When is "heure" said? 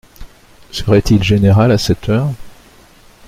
2.09-2.31